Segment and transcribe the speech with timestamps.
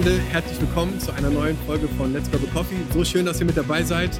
[0.00, 2.76] Freunde, herzlich willkommen zu einer neuen Folge von Let's Grab a Coffee.
[2.94, 4.18] So schön, dass ihr mit dabei seid.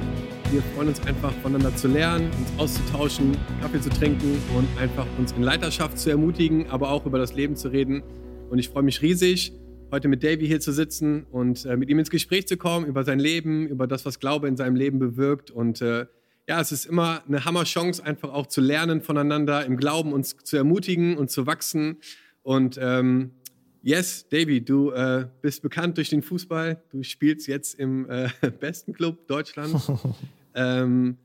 [0.51, 5.31] Wir freuen uns einfach voneinander zu lernen, uns auszutauschen, Kaffee zu trinken und einfach uns
[5.31, 8.03] in Leiterschaft zu ermutigen, aber auch über das Leben zu reden.
[8.51, 9.53] Und ich freue mich riesig,
[9.91, 13.03] heute mit Davy hier zu sitzen und äh, mit ihm ins Gespräch zu kommen über
[13.03, 15.49] sein Leben, über das, was Glaube in seinem Leben bewirkt.
[15.49, 16.05] Und äh,
[16.47, 20.57] ja, es ist immer eine Hammer-Chance, einfach auch zu lernen voneinander, im Glauben uns zu
[20.57, 21.97] ermutigen und zu wachsen.
[22.43, 23.31] Und ähm,
[23.83, 26.83] Yes, Davy, du äh, bist bekannt durch den Fußball.
[26.91, 29.91] Du spielst jetzt im äh, besten Club Deutschlands.
[30.55, 31.17] ähm,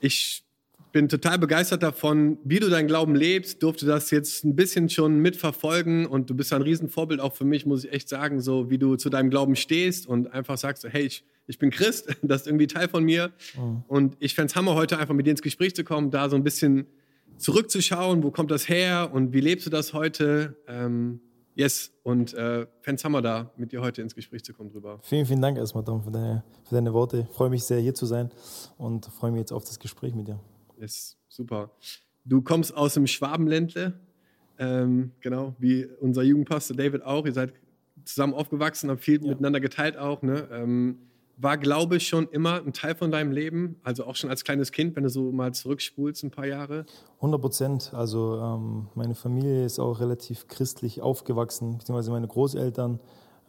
[0.00, 0.44] ich
[0.92, 3.62] bin total begeistert davon, wie du deinen Glauben lebst.
[3.62, 7.64] Durfte das jetzt ein bisschen schon mitverfolgen und du bist ein Riesenvorbild auch für mich,
[7.64, 11.06] muss ich echt sagen, so wie du zu deinem Glauben stehst und einfach sagst, hey,
[11.06, 13.32] ich, ich bin Christ, das ist irgendwie Teil von mir.
[13.56, 13.84] Mhm.
[13.88, 16.36] Und ich fände es Hammer, heute einfach mit dir ins Gespräch zu kommen, da so
[16.36, 16.86] ein bisschen
[17.38, 20.56] zurückzuschauen, wo kommt das her und wie lebst du das heute?
[20.68, 21.20] Ähm,
[21.56, 24.98] Yes, und äh, fände Hammer da, mit dir heute ins Gespräch zu kommen drüber.
[25.00, 27.26] Vielen, vielen Dank erstmal, Tom, für deine, für deine Worte.
[27.30, 28.30] Ich freue mich sehr, hier zu sein
[28.76, 30.38] und freue mich jetzt auf das Gespräch mit dir.
[30.78, 31.70] Yes, super.
[32.26, 33.98] Du kommst aus dem Schwabenländle,
[34.58, 37.24] ähm, genau, wie unser Jugendpastor David auch.
[37.24, 37.54] Ihr seid
[38.04, 39.30] zusammen aufgewachsen, habt viel ja.
[39.30, 40.20] miteinander geteilt auch.
[40.20, 40.46] Ne?
[40.52, 40.98] Ähm,
[41.36, 43.76] war Glaube schon immer ein Teil von deinem Leben?
[43.82, 46.86] Also auch schon als kleines Kind, wenn du so mal zurückspulst, ein paar Jahre?
[47.16, 47.92] 100 Prozent.
[47.94, 53.00] Also ähm, meine Familie ist auch relativ christlich aufgewachsen, beziehungsweise meine Großeltern,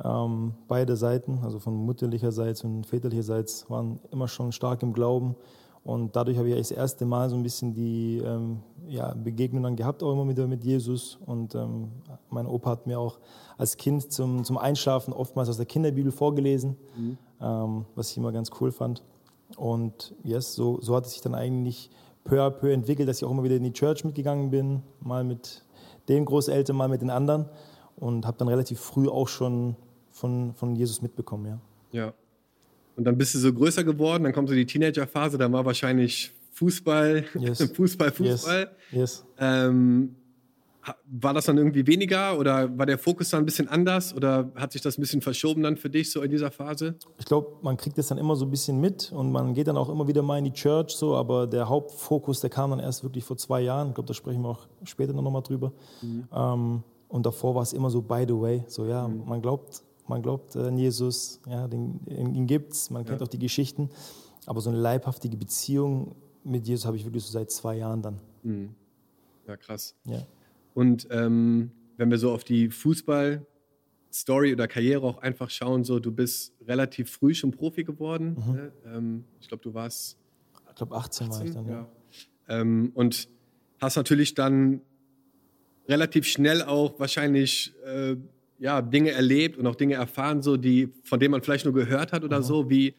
[0.04, 5.36] ähm, beide Seiten, also von mütterlicherseits und väterlicherseits, waren immer schon stark im Glauben.
[5.84, 9.78] Und dadurch habe ich das erste Mal so ein bisschen die ähm, ja, Begegnung dann
[9.78, 11.18] gehabt, auch immer wieder mit Jesus.
[11.26, 11.92] Und ähm,
[12.30, 13.20] mein Opa hat mir auch
[13.58, 16.76] als Kind zum, zum Einschlafen oftmals aus der Kinderbibel vorgelesen.
[16.98, 19.04] Mhm ähm, was ich immer ganz cool fand.
[19.56, 21.90] Und yes, so, so hat es sich dann eigentlich
[22.24, 25.24] peu à peu entwickelt, dass ich auch immer wieder in die Church mitgegangen bin, mal
[25.24, 25.64] mit
[26.10, 27.46] den Großeltern, mal mit den anderen
[27.96, 29.76] und habe dann relativ früh auch schon
[30.10, 31.60] von, von Jesus mitbekommen, ja.
[31.92, 32.14] Ja.
[32.96, 36.32] Und dann bist du so größer geworden, dann kommt so die Teenagerphase, dann war wahrscheinlich
[36.54, 37.72] Fußball, yes.
[37.72, 38.72] Fußball, Fußball.
[38.92, 39.24] Yes.
[39.24, 39.26] yes.
[39.40, 40.16] Ähm,
[41.06, 44.72] war das dann irgendwie weniger oder war der Fokus dann ein bisschen anders oder hat
[44.72, 46.96] sich das ein bisschen verschoben dann für dich so in dieser Phase?
[47.18, 49.78] Ich glaube, man kriegt das dann immer so ein bisschen mit und man geht dann
[49.78, 53.04] auch immer wieder mal in die Church so, aber der Hauptfokus, der kam dann erst
[53.04, 53.90] wirklich vor zwei Jahren.
[53.90, 55.74] Ich glaube, da sprechen wir auch später noch mal drüber.
[56.02, 56.28] Mhm.
[56.34, 59.24] Ähm, und davor war es immer so by the way, so ja, mhm.
[59.28, 63.26] man glaubt, man glaubt an Jesus, ja, den, ihn gibt's, man kennt ja.
[63.26, 63.90] auch die Geschichten,
[64.46, 68.20] aber so eine leibhaftige Beziehung mit Jesus habe ich wirklich so seit zwei Jahren dann.
[68.44, 68.70] Mhm.
[69.48, 69.96] Ja, krass.
[70.06, 70.22] Ja.
[70.78, 76.12] Und ähm, wenn wir so auf die Fußball-Story oder Karriere auch einfach schauen, so du
[76.12, 78.38] bist relativ früh schon Profi geworden.
[78.38, 78.54] Mhm.
[78.54, 78.72] Ne?
[78.86, 80.20] Ähm, ich glaube, du warst.
[80.70, 81.74] Ich glaube, 18, 18, war ich dann, ja.
[81.74, 82.62] ja.
[82.62, 83.28] Ähm, und
[83.82, 84.82] hast natürlich dann
[85.90, 88.16] relativ schnell auch wahrscheinlich äh,
[88.60, 92.14] ja, Dinge erlebt und auch Dinge erfahren, so die, von denen man vielleicht nur gehört
[92.14, 92.44] hat oder mhm.
[92.44, 92.70] so.
[92.70, 92.94] Wie,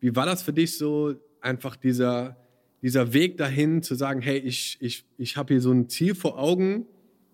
[0.00, 2.36] wie war das für dich so, einfach dieser,
[2.82, 6.38] dieser Weg dahin zu sagen, hey, ich, ich, ich habe hier so ein Ziel vor
[6.38, 6.84] Augen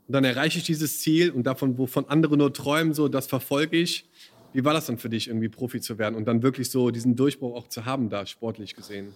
[0.09, 3.77] und dann erreiche ich dieses Ziel und davon, wovon andere nur träumen, so, das verfolge
[3.77, 4.09] ich.
[4.55, 7.15] Wie war das dann für dich, irgendwie Profi zu werden und dann wirklich so diesen
[7.15, 9.15] Durchbruch auch zu haben, da sportlich gesehen?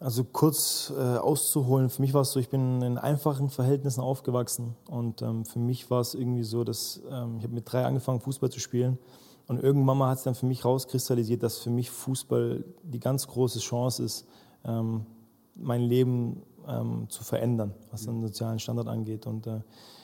[0.00, 4.74] Also kurz äh, auszuholen, für mich war es so, ich bin in einfachen Verhältnissen aufgewachsen
[4.88, 8.20] und ähm, für mich war es irgendwie so, dass ähm, ich habe mit drei angefangen,
[8.20, 8.98] Fußball zu spielen
[9.46, 13.28] und irgendwann mal hat es dann für mich rauskristallisiert, dass für mich Fußball die ganz
[13.28, 14.26] große Chance ist,
[14.64, 15.06] ähm,
[15.54, 19.60] mein Leben ähm, zu verändern, was den sozialen Standard angeht und äh,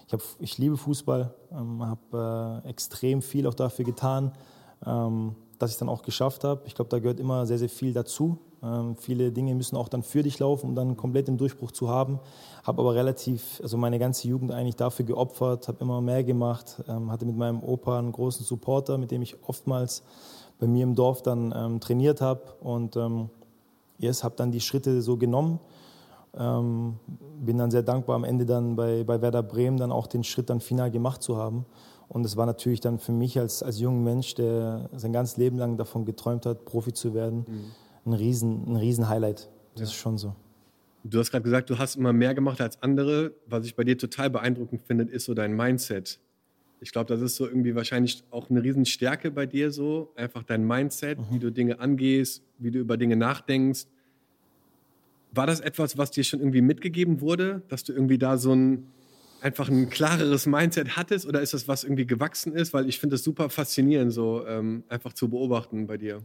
[0.07, 4.33] ich, hab, ich liebe Fußball, ähm, habe äh, extrem viel auch dafür getan,
[4.87, 6.63] ähm, dass ich es dann auch geschafft habe.
[6.67, 8.39] Ich glaube, da gehört immer sehr, sehr viel dazu.
[8.63, 11.89] Ähm, viele Dinge müssen auch dann für dich laufen, um dann komplett den Durchbruch zu
[11.89, 12.21] haben.
[12.65, 17.11] Habe aber relativ, also meine ganze Jugend eigentlich dafür geopfert, habe immer mehr gemacht, ähm,
[17.11, 20.03] hatte mit meinem Opa einen großen Supporter, mit dem ich oftmals
[20.61, 23.31] bei mir im Dorf dann ähm, trainiert habe und ähm,
[23.99, 25.59] yes, habe dann die Schritte so genommen
[26.39, 26.99] ähm,
[27.41, 30.51] bin dann sehr dankbar, am Ende dann bei, bei Werder Bremen dann auch den Schritt
[30.51, 31.67] dann final gemacht zu haben.
[32.09, 35.57] Und es war natürlich dann für mich als, als junger Mensch, der sein ganzes Leben
[35.59, 37.73] lang davon geträumt hat, Profi zu werden, mhm.
[38.07, 39.49] ein, riesen, ein riesen Highlight.
[39.75, 39.85] Das ja.
[39.85, 40.35] ist schon so.
[41.05, 43.35] Du hast gerade gesagt, du hast immer mehr gemacht als andere.
[43.47, 46.21] Was ich bei dir total beeindruckend finde, ist so dein Mindset.
[46.81, 50.13] Ich glaube, das ist so irgendwie wahrscheinlich auch eine Riesenstärke bei dir so.
[50.15, 51.25] Einfach dein Mindset, mhm.
[51.31, 53.87] wie du Dinge angehst, wie du über Dinge nachdenkst.
[55.33, 58.87] War das etwas, was dir schon irgendwie mitgegeben wurde, dass du irgendwie da so ein
[59.43, 62.73] einfach ein klareres Mindset hattest oder ist das was irgendwie gewachsen ist?
[62.73, 66.23] Weil ich finde es super faszinierend, so ähm, einfach zu beobachten bei dir.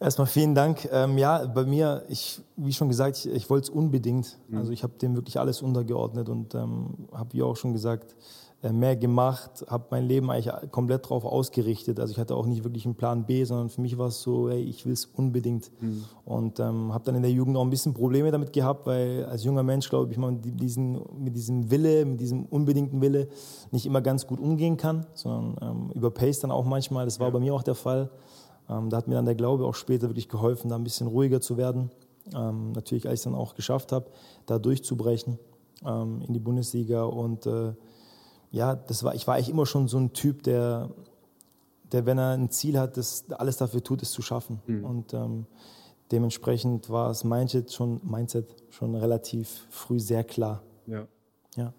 [0.00, 0.88] Erstmal vielen Dank.
[0.92, 4.38] Ähm, ja, bei mir, ich, wie schon gesagt, ich, ich wollte es unbedingt.
[4.48, 4.58] Mhm.
[4.58, 8.14] Also ich habe dem wirklich alles untergeordnet und ähm, habe wie auch schon gesagt,
[8.62, 12.00] mehr gemacht, habe mein Leben eigentlich komplett darauf ausgerichtet.
[12.00, 14.50] Also ich hatte auch nicht wirklich einen Plan B, sondern für mich war es so,
[14.50, 15.70] hey, ich will es unbedingt.
[15.80, 16.04] Mhm.
[16.24, 19.44] Und ähm, habe dann in der Jugend auch ein bisschen Probleme damit gehabt, weil als
[19.44, 23.28] junger Mensch, glaube ich, man diesen, mit diesem Wille, mit diesem unbedingten Wille
[23.70, 27.04] nicht immer ganz gut umgehen kann, sondern ähm, überpaced dann auch manchmal.
[27.04, 27.32] Das war ja.
[27.32, 28.10] bei mir auch der Fall.
[28.68, 31.40] Ähm, da hat mir dann der Glaube auch später wirklich geholfen, da ein bisschen ruhiger
[31.40, 31.92] zu werden.
[32.34, 34.06] Ähm, natürlich, als ich es dann auch geschafft habe,
[34.46, 35.38] da durchzubrechen
[35.86, 37.72] ähm, in die Bundesliga und äh,
[38.50, 40.90] ja, das war, ich war eigentlich immer schon so ein Typ, der,
[41.92, 44.60] der wenn er ein Ziel hat, das alles dafür tut, es zu schaffen.
[44.66, 44.84] Mhm.
[44.84, 45.46] Und ähm,
[46.10, 50.62] dementsprechend war das Mindset schon, Mindset schon relativ früh sehr klar.
[50.86, 51.06] Ja.
[51.56, 51.74] ja.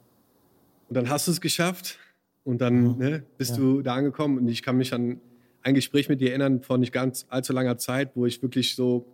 [0.87, 1.97] Und dann hast du es geschafft
[2.43, 2.97] und dann mhm.
[2.97, 3.57] ne, bist ja.
[3.57, 4.37] du da angekommen.
[4.37, 5.19] Und ich kann mich an
[5.61, 9.05] ein Gespräch mit dir erinnern vor nicht ganz allzu langer Zeit, wo ich wirklich so,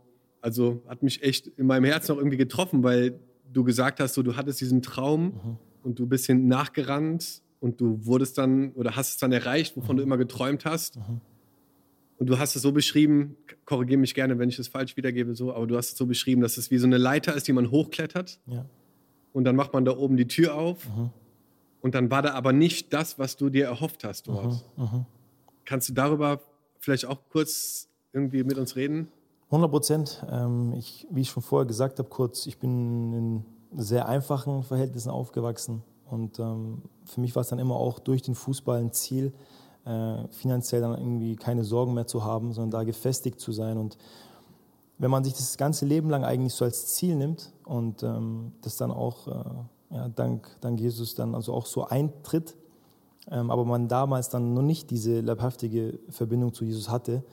[0.41, 3.19] also hat mich echt in meinem Herzen auch irgendwie getroffen, weil
[3.51, 5.57] du gesagt hast, so, du hattest diesen Traum mhm.
[5.83, 9.95] und du bist hin nachgerannt und du wurdest dann oder hast es dann erreicht, wovon
[9.95, 9.97] mhm.
[9.97, 10.97] du immer geträumt hast.
[10.97, 11.21] Mhm.
[12.17, 13.35] Und du hast es so beschrieben,
[13.65, 16.41] korrigiere mich gerne, wenn ich es falsch wiedergebe, so, aber du hast es so beschrieben,
[16.41, 18.39] dass es wie so eine Leiter ist, die man hochklettert.
[18.45, 18.65] Ja.
[19.33, 20.87] Und dann macht man da oben die Tür auf.
[20.87, 21.09] Mhm.
[21.81, 24.63] Und dann war da aber nicht das, was du dir erhofft hast dort.
[24.77, 24.83] Mhm.
[24.83, 25.05] Mhm.
[25.65, 26.41] Kannst du darüber
[26.79, 29.09] vielleicht auch kurz irgendwie mit uns reden?
[29.47, 30.25] 100 Prozent.
[30.31, 30.73] Ähm,
[31.11, 35.83] wie ich schon vorher gesagt habe, kurz, ich bin in sehr einfachen Verhältnissen aufgewachsen.
[36.09, 39.33] Und ähm, für mich war es dann immer auch durch den Fußball ein Ziel,
[39.85, 43.77] äh, finanziell dann irgendwie keine Sorgen mehr zu haben, sondern da gefestigt zu sein.
[43.77, 43.97] Und
[44.97, 48.77] wenn man sich das ganze Leben lang eigentlich so als Ziel nimmt und ähm, das
[48.77, 52.55] dann auch äh, ja, dank, dank Jesus dann also auch so eintritt,
[53.29, 57.23] ähm, aber man damals dann noch nicht diese leibhaftige Verbindung zu Jesus hatte,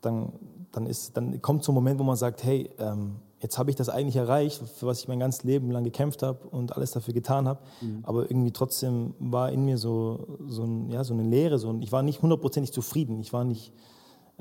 [0.00, 0.32] dann,
[0.72, 3.76] dann, ist, dann kommt so ein Moment, wo man sagt, hey, ähm, jetzt habe ich
[3.76, 7.14] das eigentlich erreicht, für was ich mein ganzes Leben lang gekämpft habe und alles dafür
[7.14, 7.60] getan habe.
[7.80, 8.00] Mhm.
[8.02, 11.58] Aber irgendwie trotzdem war in mir so, so, ein, ja, so eine Leere.
[11.58, 13.20] So, ich war nicht hundertprozentig zufrieden.
[13.20, 13.72] Ich war nicht,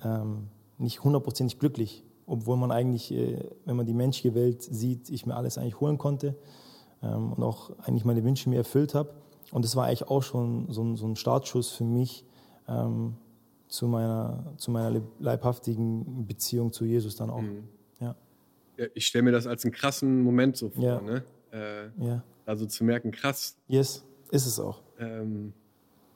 [0.04, 0.48] ähm,
[0.78, 2.04] nicht hundertprozentig glücklich.
[2.26, 5.98] Obwohl man eigentlich, äh, wenn man die menschliche Welt sieht, ich mir alles eigentlich holen
[5.98, 6.36] konnte
[7.02, 9.12] ähm, und auch eigentlich meine Wünsche mir erfüllt habe.
[9.52, 12.26] Und das war eigentlich auch schon so ein, so ein Startschuss für mich
[12.68, 13.16] ähm,
[13.68, 17.42] zu, meiner, zu meiner leibhaftigen Beziehung zu Jesus dann auch.
[17.42, 17.68] Mhm
[18.94, 21.02] ich stelle mir das als einen krassen Moment so vor, ja.
[21.02, 21.24] ne?
[21.52, 22.24] Äh, ja.
[22.46, 23.58] Also zu merken, krass.
[23.68, 24.82] Yes, ist es auch.
[25.00, 25.54] Ähm,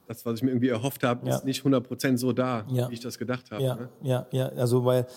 [0.08, 1.36] das, was ich mir irgendwie erhofft habe, ja.
[1.36, 2.90] ist nicht 100% so da, ja.
[2.90, 3.64] wie ich das gedacht habe.
[3.64, 3.90] Ja, ne?
[4.02, 4.50] ja, ja.
[4.50, 5.08] Also, weil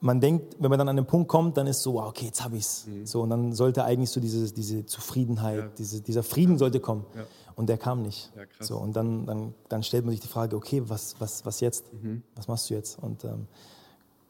[0.00, 2.44] man denkt, wenn man dann an den Punkt kommt, dann ist so, wow, okay, jetzt
[2.44, 2.86] habe ich es.
[2.86, 3.06] Mhm.
[3.06, 5.68] So, und dann sollte eigentlich so diese, diese Zufriedenheit, ja.
[5.78, 7.06] diese, dieser Frieden sollte kommen.
[7.14, 7.26] Ja.
[7.54, 8.30] Und der kam nicht.
[8.36, 8.44] Ja.
[8.60, 11.92] So, und dann, dann, dann stellt man sich die Frage, okay, was, was, was jetzt?
[11.92, 12.22] Mhm.
[12.34, 12.98] Was machst du jetzt?
[12.98, 13.46] Und ähm,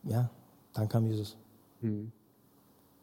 [0.05, 0.31] ja,
[0.73, 1.37] dann kam Jesus.
[1.81, 2.13] Mhm.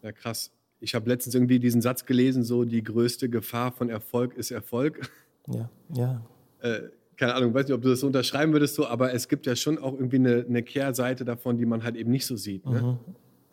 [0.01, 0.51] Ja, krass.
[0.79, 5.09] Ich habe letztens irgendwie diesen Satz gelesen, so die größte Gefahr von Erfolg ist Erfolg.
[5.47, 6.21] Ja, ja.
[6.59, 9.45] Äh, keine Ahnung, weiß nicht, ob du das so unterschreiben würdest, so, aber es gibt
[9.45, 12.65] ja schon auch irgendwie eine, eine Kehrseite davon, die man halt eben nicht so sieht.
[12.65, 12.81] Ne?
[12.81, 12.97] Mhm.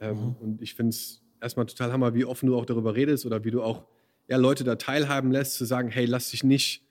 [0.01, 0.37] Ähm, mhm.
[0.41, 3.51] Und ich finde es erstmal total hammer, wie offen du auch darüber redest oder wie
[3.51, 3.85] du auch
[4.29, 6.85] ja, Leute da teilhaben lässt, zu sagen, hey, lass dich nicht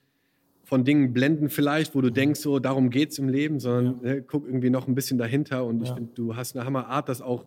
[0.63, 2.13] von Dingen blenden vielleicht, wo du mhm.
[2.13, 4.13] denkst, so darum geht es im Leben, sondern ja.
[4.13, 5.65] ne, guck irgendwie noch ein bisschen dahinter.
[5.65, 7.45] Und ich finde, du hast eine Hammerart, das auch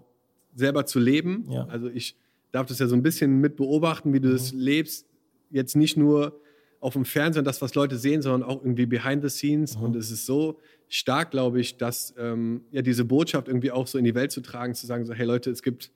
[0.55, 1.47] selber zu leben.
[1.49, 1.67] Ja.
[1.67, 2.17] Also ich
[2.51, 4.33] darf das ja so ein bisschen mit beobachten, wie du mhm.
[4.33, 5.07] das lebst.
[5.51, 6.41] Jetzt nicht nur
[6.83, 9.79] auf dem Fernsehen, das, was Leute sehen, sondern auch irgendwie behind the scenes.
[9.79, 9.85] Mhm.
[9.85, 10.59] Und es ist so
[10.89, 14.41] stark, glaube ich, dass ähm, ja diese Botschaft irgendwie auch so in die Welt zu
[14.41, 15.93] tragen, zu sagen so, hey Leute, es gibt,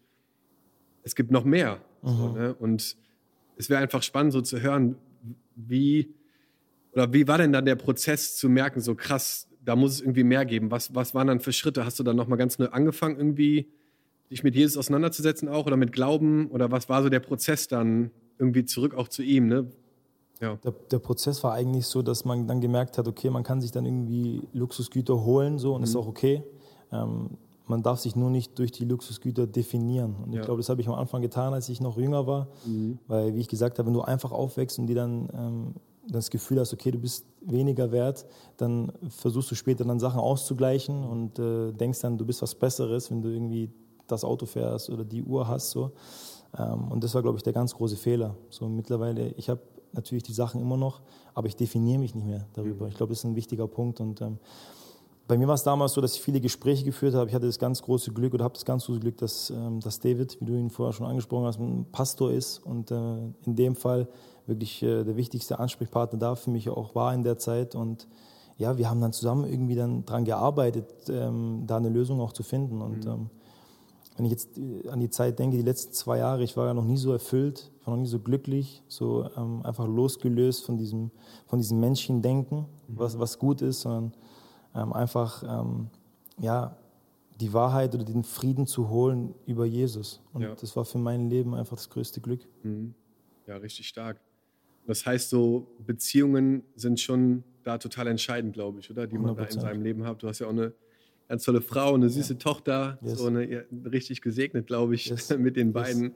[1.03, 1.81] es gibt noch mehr.
[2.03, 2.09] Mhm.
[2.09, 2.55] So, ne?
[2.55, 2.97] Und
[3.57, 4.95] es wäre einfach spannend, so zu hören,
[5.57, 6.15] wie
[6.93, 10.25] oder wie war denn dann der Prozess zu merken, so krass, da muss es irgendwie
[10.25, 10.71] mehr geben.
[10.71, 11.85] Was, was waren dann für Schritte?
[11.85, 13.69] Hast du dann nochmal ganz neu angefangen, irgendwie
[14.31, 16.49] dich mit Jesus auseinanderzusetzen auch oder mit Glauben?
[16.49, 19.49] Oder was war so der Prozess dann irgendwie zurück auch zu ihm?
[19.49, 19.69] Ne?
[20.41, 20.57] Ja.
[20.57, 23.73] Der, der, Prozess war eigentlich so, dass man dann gemerkt hat, okay, man kann sich
[23.73, 25.85] dann irgendwie Luxusgüter holen so und mhm.
[25.85, 26.43] ist auch okay.
[26.93, 27.31] Ähm,
[27.67, 30.15] man darf sich nur nicht durch die Luxusgüter definieren.
[30.25, 32.49] Und ich glaube, das habe ich am Anfang getan, als ich noch jünger war.
[32.65, 32.99] Mhm.
[33.09, 35.75] Weil, wie ich gesagt habe, wenn du einfach aufwächst und dir dann ähm,
[36.09, 38.27] das Gefühl hast, okay, du bist weniger wert,
[38.57, 43.11] dann versuchst du später dann Sachen auszugleichen und äh, denkst dann, du bist was Besseres,
[43.11, 43.71] wenn du irgendwie
[44.07, 45.71] das Auto fährst oder die Uhr hast.
[45.71, 45.91] So.
[46.57, 48.37] Ähm, und das war, glaube ich, der ganz große Fehler.
[48.51, 49.61] So mittlerweile, ich habe
[49.93, 51.01] natürlich die Sachen immer noch,
[51.35, 52.85] aber ich definiere mich nicht mehr darüber.
[52.85, 52.91] Mhm.
[52.91, 54.01] Ich glaube, das ist ein wichtiger Punkt.
[54.01, 54.39] Und ähm,
[55.27, 57.29] bei mir war es damals so, dass ich viele Gespräche geführt habe.
[57.29, 59.99] Ich hatte das ganz große Glück oder habe das ganz große Glück, dass, ähm, dass
[59.99, 63.75] David, wie du ihn vorher schon angesprochen hast, ein Pastor ist und äh, in dem
[63.75, 64.09] Fall
[64.47, 67.75] wirklich äh, der wichtigste Ansprechpartner da für mich auch war in der Zeit.
[67.75, 68.07] Und
[68.57, 72.43] ja, wir haben dann zusammen irgendwie dann daran gearbeitet, ähm, da eine Lösung auch zu
[72.43, 72.81] finden.
[72.81, 73.31] Und mhm.
[74.17, 76.75] Wenn ich jetzt äh, an die Zeit denke, die letzten zwei Jahre, ich war ja
[76.75, 81.11] noch nie so erfüllt, war noch nie so glücklich, so ähm, einfach losgelöst von diesem,
[81.47, 82.67] von diesem Menschendenken, mhm.
[82.89, 84.13] was, was gut ist, sondern
[84.75, 85.89] ähm, einfach ähm,
[86.39, 86.77] ja,
[87.41, 90.23] die Wahrheit oder den Frieden zu holen über Jesus.
[90.33, 90.55] Und ja.
[90.55, 92.41] das war für mein Leben einfach das größte Glück.
[92.63, 92.95] Mhm.
[93.47, 94.21] Ja, richtig stark.
[94.87, 99.07] Das heißt, so Beziehungen sind schon da total entscheidend, glaube ich, oder?
[99.07, 99.37] Die man 100%.
[99.37, 100.23] da in seinem Leben hat.
[100.23, 100.73] Du hast ja auch eine
[101.29, 102.39] ganz tolle Frau, eine süße ja.
[102.39, 103.19] Tochter, yes.
[103.19, 105.31] so eine, richtig gesegnet, glaube ich, yes.
[105.39, 106.05] mit den beiden.
[106.05, 106.13] Yes.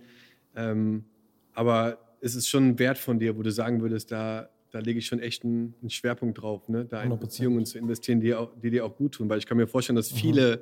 [0.57, 1.05] Ähm,
[1.53, 4.99] aber es ist schon ein Wert von dir, wo du sagen würdest, da, da lege
[4.99, 6.85] ich schon echt einen, einen Schwerpunkt drauf, ne?
[6.85, 7.17] da in 100%.
[7.17, 9.29] Beziehungen zu investieren, die, auch, die dir auch gut tun.
[9.29, 10.61] Weil ich kann mir vorstellen, dass viele mhm.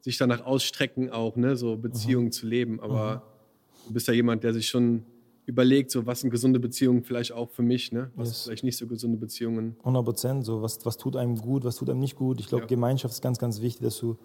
[0.00, 1.56] sich danach ausstrecken, auch ne?
[1.56, 2.32] so Beziehungen mhm.
[2.32, 2.80] zu leben.
[2.80, 3.88] Aber mhm.
[3.88, 5.04] du bist ja jemand, der sich schon
[5.48, 8.10] überlegt, so was sind gesunde Beziehungen vielleicht auch für mich, ne?
[8.14, 8.42] was yes.
[8.44, 9.76] vielleicht nicht so gesunde Beziehungen.
[9.80, 12.38] 100 Prozent, so was, was tut einem gut, was tut einem nicht gut.
[12.38, 12.68] Ich glaube, ja.
[12.68, 14.18] Gemeinschaft ist ganz, ganz wichtig, dass du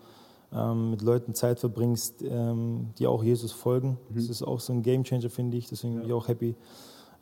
[0.51, 3.97] ähm, mit Leuten Zeit verbringst, ähm, die auch Jesus folgen.
[4.09, 4.15] Mhm.
[4.15, 5.67] Das ist auch so ein Gamechanger, finde ich.
[5.69, 5.99] Deswegen ja.
[6.01, 6.55] bin ich auch happy,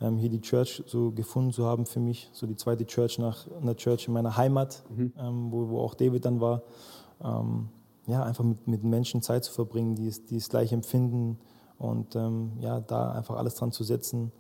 [0.02, 2.30] ähm, hier die Church so gefunden zu haben für mich.
[2.34, 5.14] So die zweite Church nach einer Church in meiner Heimat, mhm.
[5.18, 6.64] Ähm, wo, wo auch David dann war.
[7.24, 7.70] Ähm,
[8.08, 11.38] ja, einfach mit, mit Menschen Zeit zu verbringen, die es, die es gleich empfinden,
[11.82, 14.32] und ähm, ja, da einfach alles dran zu setzen,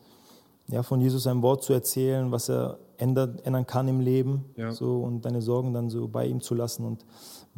[0.67, 4.71] ja, von Jesus ein Wort zu erzählen, was er ändert, ändern kann im Leben ja.
[4.71, 6.85] so, und deine Sorgen dann so bei ihm zu lassen.
[6.85, 7.05] Und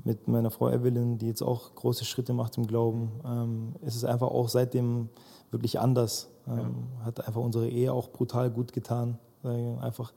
[0.03, 4.05] mit meiner Frau Evelyn, die jetzt auch große Schritte macht im Glauben, ähm, ist es
[4.05, 5.09] einfach auch seitdem
[5.51, 6.31] wirklich anders.
[6.47, 6.57] Ähm,
[6.99, 7.05] ja.
[7.05, 10.13] Hat einfach unsere Ehe auch brutal gut getan, einfach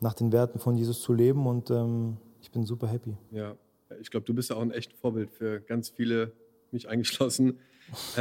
[0.00, 3.16] nach den Werten von Jesus zu leben und ähm, ich bin super happy.
[3.30, 3.54] Ja,
[4.02, 6.32] ich glaube, du bist ja auch ein echtes Vorbild für ganz viele,
[6.72, 7.58] mich eingeschlossen.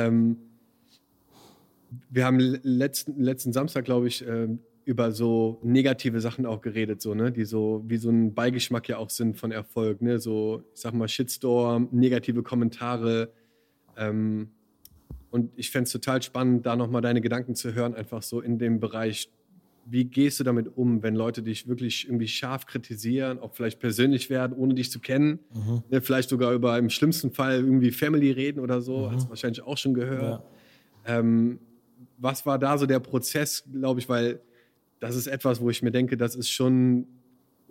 [2.10, 7.16] wir haben letzten, letzten Samstag, glaube ich, ähm, über so negative Sachen auch geredet, so,
[7.16, 7.32] ne?
[7.32, 10.02] die so wie so ein Beigeschmack ja auch sind von Erfolg.
[10.02, 10.20] Ne?
[10.20, 13.32] So, ich sag mal, Shitstorm, negative Kommentare.
[13.98, 14.52] Ähm,
[15.32, 18.60] und ich fände es total spannend, da nochmal deine Gedanken zu hören, einfach so in
[18.60, 19.30] dem Bereich.
[19.88, 24.30] Wie gehst du damit um, wenn Leute dich wirklich irgendwie scharf kritisieren, auch vielleicht persönlich
[24.30, 25.40] werden, ohne dich zu kennen?
[25.54, 25.84] Mhm.
[25.90, 26.02] Ne?
[26.02, 29.12] Vielleicht sogar über im schlimmsten Fall irgendwie Family reden oder so, mhm.
[29.12, 30.44] hast du wahrscheinlich auch schon gehört.
[31.08, 31.20] Ja.
[31.20, 31.60] Ähm,
[32.18, 34.42] was war da so der Prozess, glaube ich, weil
[35.00, 37.08] das ist etwas, wo ich mir denke, das ist schon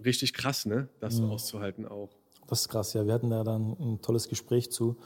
[0.03, 0.89] richtig krass, ne?
[1.01, 1.31] das mhm.
[1.31, 2.11] auszuhalten auch.
[2.47, 3.07] Das ist krass, ja.
[3.07, 4.97] Wir hatten da dann ein tolles Gespräch zu.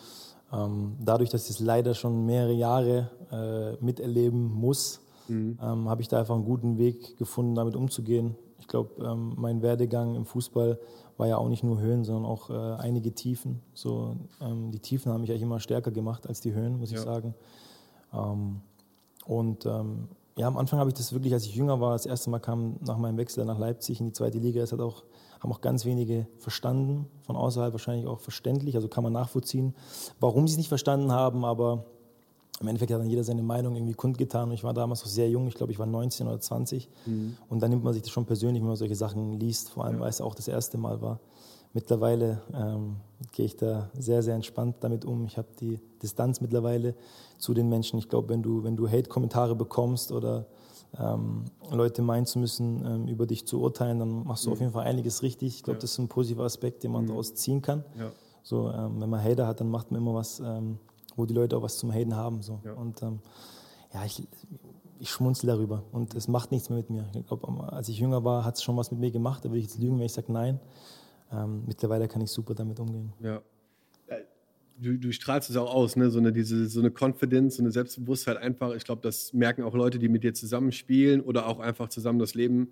[0.53, 5.59] Ähm, dadurch, dass ich es leider schon mehrere Jahre äh, miterleben muss, mhm.
[5.63, 8.35] ähm, habe ich da einfach einen guten Weg gefunden, damit umzugehen.
[8.59, 10.81] Ich glaube, ähm, mein Werdegang im Fußball
[11.17, 13.61] war ja auch nicht nur Höhen, sondern auch äh, einige Tiefen.
[13.75, 16.99] So, ähm, die Tiefen haben mich eigentlich immer stärker gemacht als die Höhen, muss ja.
[16.99, 17.35] ich sagen.
[18.13, 18.63] Ähm,
[19.29, 22.31] und ähm, ja, am Anfang habe ich das wirklich, als ich jünger war, das erste
[22.31, 25.05] Mal kam nach meinem Wechsel nach Leipzig in die zweite Liga, das hat auch,
[25.41, 29.75] haben auch ganz wenige verstanden, von außerhalb wahrscheinlich auch verständlich, also kann man nachvollziehen,
[30.19, 31.85] warum sie es nicht verstanden haben, aber
[32.61, 35.29] im Endeffekt hat dann jeder seine Meinung irgendwie kundgetan und ich war damals noch sehr
[35.29, 37.37] jung, ich glaube, ich war 19 oder 20 mhm.
[37.51, 39.97] und dann nimmt man sich das schon persönlich, wenn man solche Sachen liest, vor allem,
[39.97, 40.01] ja.
[40.01, 41.21] weil es auch das erste Mal war.
[41.75, 42.97] Mittlerweile ähm,
[43.33, 45.27] gehe ich da sehr, sehr entspannt damit um.
[45.27, 46.95] Ich habe die Distanz mittlerweile
[47.39, 47.99] zu den Menschen.
[47.99, 50.47] Ich glaube, wenn du, wenn du Hate-Kommentare bekommst oder
[50.99, 54.53] ähm, Leute meinen zu müssen, ähm, über dich zu urteilen, dann machst du mhm.
[54.55, 55.57] auf jeden Fall einiges richtig.
[55.57, 55.83] Ich glaube, ja.
[55.83, 57.09] das ist ein positiver Aspekt, den man mhm.
[57.09, 57.85] daraus ziehen kann.
[57.99, 58.11] Ja.
[58.43, 60.79] So, ähm, wenn man Hater hat, dann macht man immer was, ähm,
[61.17, 62.41] wo die Leute auch was zum Haten haben.
[62.41, 62.61] So.
[62.65, 62.73] Ja.
[62.73, 63.19] Und ähm,
[63.93, 64.27] ja, ich,
[64.99, 67.05] ich schmunzel darüber und es macht nichts mehr mit mir.
[67.15, 69.45] Ich glaube, als ich jünger war, hat es schon was mit mir gemacht.
[69.45, 70.59] Da würde ich jetzt lügen, wenn ich sage nein
[71.33, 73.13] ähm, mittlerweile kann ich super damit umgehen.
[73.21, 73.43] Ja.
[74.81, 76.09] Du, du strahlst es auch aus, ne?
[76.09, 78.75] so, eine, diese, so eine Confidence, so eine Selbstbewusstheit einfach.
[78.75, 82.35] Ich glaube, das merken auch Leute, die mit dir zusammenspielen oder auch einfach zusammen das
[82.35, 82.69] Leben,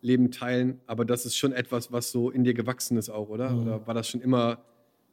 [0.00, 0.80] Leben teilen.
[0.86, 3.50] Aber das ist schon etwas, was so in dir gewachsen ist auch, oder?
[3.50, 3.60] Mhm.
[3.60, 4.64] Oder war das schon immer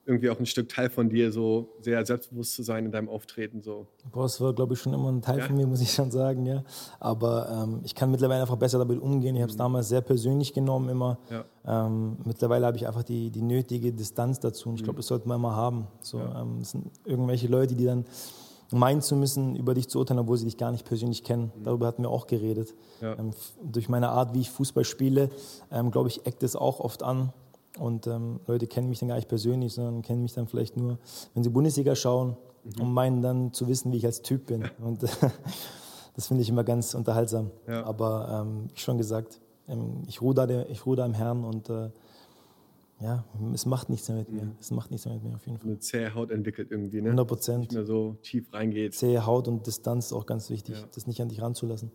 [0.07, 3.61] irgendwie auch ein Stück Teil von dir, so sehr selbstbewusst zu sein in deinem Auftreten.
[3.61, 3.87] So.
[4.11, 5.45] Boah, das war, glaube ich, schon immer ein Teil ja.
[5.45, 6.63] von mir, muss ich schon sagen, ja.
[6.99, 9.35] Aber ähm, ich kann mittlerweile einfach besser damit umgehen.
[9.35, 9.63] Ich habe es mhm.
[9.63, 11.19] damals sehr persönlich genommen immer.
[11.29, 11.85] Ja.
[11.85, 14.69] Ähm, mittlerweile habe ich einfach die, die nötige Distanz dazu.
[14.69, 15.01] Und ich glaube, mhm.
[15.01, 15.87] das sollte man immer haben.
[16.01, 16.41] So, ja.
[16.41, 18.05] ähm, das sind irgendwelche Leute, die dann
[18.71, 21.51] meinen zu müssen, über dich zu urteilen, obwohl sie dich gar nicht persönlich kennen.
[21.57, 21.63] Mhm.
[21.65, 22.73] Darüber hatten wir auch geredet.
[23.01, 25.29] Ähm, durch meine Art, wie ich Fußball spiele,
[25.69, 27.33] ähm, glaube ich, eckt es auch oft an
[27.79, 30.97] und ähm, Leute kennen mich dann gar nicht persönlich, sondern kennen mich dann vielleicht nur,
[31.33, 32.81] wenn sie Bundesliga schauen mhm.
[32.81, 34.69] und meinen dann zu wissen, wie ich als Typ bin.
[34.79, 35.03] Und
[36.15, 37.51] das finde ich immer ganz unterhaltsam.
[37.67, 37.85] Ja.
[37.85, 41.89] Aber ähm, schon gesagt, ähm, ich ruhe da, ich ruhe da im Herrn und äh,
[42.99, 44.43] ja, es macht nichts mehr mit mir.
[44.43, 44.55] Mhm.
[44.59, 45.69] Es macht nichts mehr mit mir auf jeden Fall.
[45.69, 47.09] Eine zähe Haut entwickelt irgendwie, ne?
[47.09, 47.59] 100 Prozent.
[47.59, 48.95] Nicht mehr so tief reingeht.
[48.95, 50.87] Zähe Haut und Distanz ist auch ganz wichtig, ja.
[50.93, 51.91] das nicht an dich ranzulassen.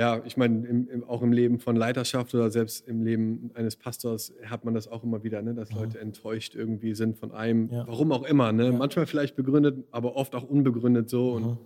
[0.00, 4.64] Ja, ich meine, auch im Leben von Leiterschaft oder selbst im Leben eines Pastors hat
[4.64, 5.52] man das auch immer wieder, ne?
[5.52, 5.76] dass mhm.
[5.76, 7.86] Leute enttäuscht irgendwie sind von einem, ja.
[7.86, 8.50] warum auch immer.
[8.50, 8.64] Ne?
[8.64, 8.72] Ja.
[8.72, 11.32] Manchmal vielleicht begründet, aber oft auch unbegründet so.
[11.32, 11.58] Und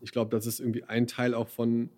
[0.00, 1.90] ich glaube, das ist irgendwie ein Teil auch von,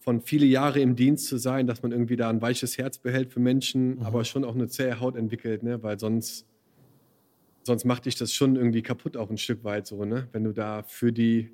[0.00, 3.32] von viele Jahre im Dienst zu sein, dass man irgendwie da ein weiches Herz behält
[3.32, 4.02] für Menschen, mhm.
[4.02, 5.82] aber schon auch eine zähe Haut entwickelt, ne?
[5.82, 6.46] weil sonst,
[7.62, 10.28] sonst macht dich das schon irgendwie kaputt auch ein Stück weit so, ne?
[10.32, 11.48] wenn du da für die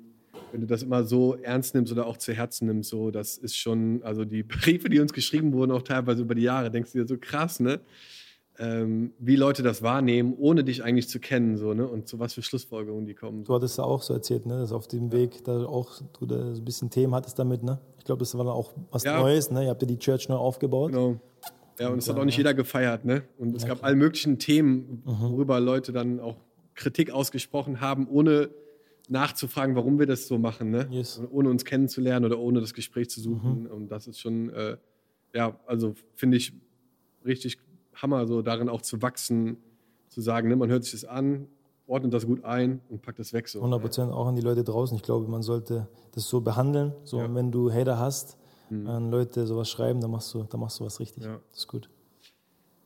[0.51, 3.57] wenn du das immer so ernst nimmst oder auch zu Herzen nimmst, so, das ist
[3.57, 6.99] schon, also die Briefe, die uns geschrieben wurden, auch teilweise über die Jahre, denkst du
[6.99, 7.79] dir so krass, ne?
[8.61, 11.87] Ähm, wie Leute das wahrnehmen, ohne dich eigentlich zu kennen, so, ne?
[11.87, 13.45] Und zu was für Schlussfolgerungen die kommen.
[13.45, 14.59] Du hattest ja auch so erzählt, ne?
[14.59, 17.79] Dass auf dem Weg da auch du da so ein bisschen Themen hattest damit, ne?
[17.99, 19.17] Ich glaube, das war dann auch was ja.
[19.17, 19.63] Neues, ne?
[19.63, 20.91] Ihr habt ja die Church neu aufgebaut.
[20.91, 21.21] Genau.
[21.79, 23.23] Ja, und, und es hat auch nicht jeder gefeiert, ne?
[23.37, 23.87] Und es ja, gab klar.
[23.87, 25.31] alle möglichen Themen, mhm.
[25.31, 26.35] worüber Leute dann auch
[26.75, 28.49] Kritik ausgesprochen haben, ohne
[29.09, 30.87] nachzufragen, warum wir das so machen, ne?
[30.91, 31.21] Yes.
[31.31, 33.63] ohne uns kennenzulernen oder ohne das Gespräch zu suchen.
[33.63, 33.71] Mhm.
[33.71, 34.77] Und das ist schon, äh,
[35.33, 36.53] ja, also finde ich
[37.25, 37.57] richtig
[37.95, 39.57] Hammer, so darin auch zu wachsen,
[40.07, 41.47] zu sagen, ne, man hört sich das an,
[41.87, 43.47] ordnet das gut ein und packt das weg.
[43.47, 44.95] So, 100 Prozent auch an die Leute draußen.
[44.95, 46.93] Ich glaube, man sollte das so behandeln.
[47.03, 47.33] So, ja.
[47.33, 48.37] wenn du Hater hast,
[48.69, 48.87] mhm.
[48.87, 51.23] an Leute sowas schreiben, dann machst du, dann machst du was richtig.
[51.23, 51.39] Ja.
[51.49, 51.89] Das ist gut.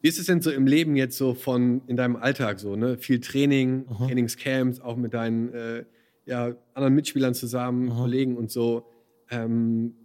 [0.02, 2.98] Wie ist es denn so im Leben jetzt so von in deinem Alltag so, ne?
[2.98, 4.08] Viel Training, mhm.
[4.08, 5.86] Trainingscamps, auch mit deinen äh,
[6.26, 7.90] ja, anderen Mitspielern zusammen, mhm.
[7.90, 8.86] Kollegen und so.
[9.30, 9.96] Ähm,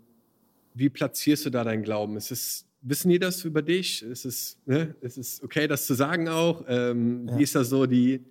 [0.74, 2.16] wie platzierst du da deinen Glauben?
[2.16, 4.02] Ist es, wissen die das über dich?
[4.02, 4.94] Ist es, ne?
[5.00, 6.64] ist es okay, das zu sagen auch?
[6.68, 7.38] Ähm, ja.
[7.38, 8.24] Wie ist da so die,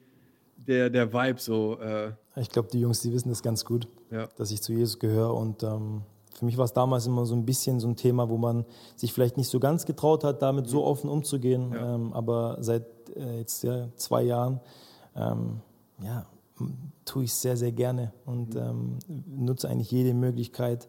[0.55, 1.77] der, der Vibe so?
[1.79, 2.11] Äh?
[2.37, 4.27] Ich glaube, die Jungs, die wissen das ganz gut, ja.
[4.37, 5.33] dass ich zu Jesus gehöre.
[5.33, 6.03] Und ähm,
[6.37, 8.65] für mich war es damals immer so ein bisschen so ein Thema, wo man
[8.95, 10.85] sich vielleicht nicht so ganz getraut hat, damit so mhm.
[10.85, 11.71] offen umzugehen.
[11.73, 11.95] Ja.
[11.95, 14.59] Ähm, aber seit äh, jetzt ja, zwei Jahren,
[15.15, 15.61] ähm,
[16.01, 16.27] ja,
[17.05, 18.99] tue ich sehr, sehr gerne und mhm.
[19.07, 20.87] ähm, nutze eigentlich jede Möglichkeit,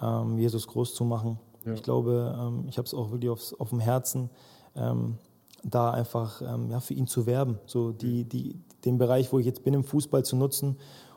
[0.00, 1.38] ähm, Jesus groß zu machen.
[1.64, 1.72] Ja.
[1.72, 4.30] Ich glaube, ähm, ich habe es auch wirklich aufs, auf dem Herzen,
[4.74, 5.18] ähm,
[5.64, 9.46] da einfach ähm, ja, für ihn zu werben, so die, die, den Bereich, wo ich
[9.46, 10.76] jetzt bin im Fußball zu nutzen,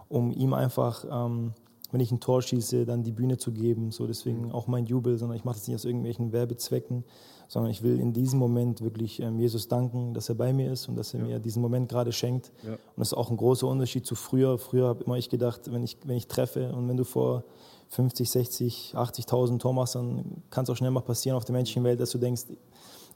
[0.10, 1.53] um ihm einfach, ähm,
[1.91, 3.91] wenn ich ein Tor schieße, dann die Bühne zu geben.
[3.91, 4.51] So deswegen mhm.
[4.51, 7.03] auch mein Jubel, sondern ich mache das nicht aus irgendwelchen Werbezwecken,
[7.48, 10.88] sondern ich will in diesem Moment wirklich ähm, Jesus danken, dass er bei mir ist
[10.88, 11.25] und dass er ja.
[11.25, 12.51] mir diesen Moment gerade schenkt.
[12.63, 12.74] Ja.
[12.74, 14.58] Und das ist auch ein großer Unterschied zu früher.
[14.58, 17.43] Früher habe immer ich gedacht, wenn ich, wenn ich treffe und wenn du vor
[17.89, 21.84] 50, 60, 80.000 Tor machst, dann kann es auch schnell mal passieren auf der menschlichen
[21.84, 22.43] Welt, dass du denkst,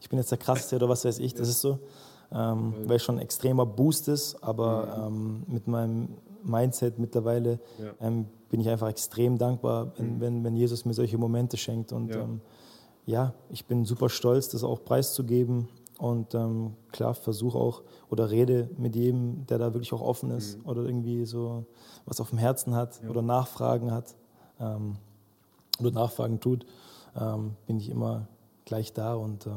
[0.02, 1.34] ich bin jetzt der Krasseste oder was weiß ich.
[1.34, 1.80] Das ist so,
[2.36, 6.10] ähm, weil schon ein extremer Boost ist, aber ähm, mit meinem
[6.44, 7.60] Mindset mittlerweile
[8.02, 10.22] ähm, bin ich einfach extrem dankbar, wenn, mhm.
[10.22, 12.42] wenn, wenn Jesus mir solche Momente schenkt und ähm,
[13.06, 18.70] ja, ich bin super stolz, das auch preiszugeben und ähm, klar versuche auch oder rede
[18.78, 20.66] mit jedem, der da wirklich auch offen ist mhm.
[20.66, 21.66] oder irgendwie so
[22.06, 23.10] was auf dem Herzen hat ja.
[23.10, 24.16] oder Nachfragen hat
[24.60, 24.98] ähm,
[25.80, 26.66] oder Nachfragen tut,
[27.66, 28.28] bin ich immer
[28.66, 29.48] gleich da und